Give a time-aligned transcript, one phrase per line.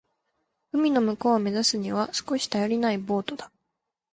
[0.73, 3.51] 海の向こうを目指すには少し頼りないボートだ。